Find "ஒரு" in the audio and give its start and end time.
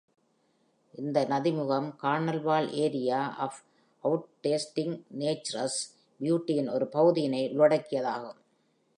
6.73-6.87